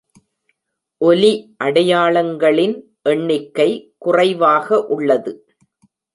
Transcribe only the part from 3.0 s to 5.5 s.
எண்ணிக்கை குறைவாக உள்ளது.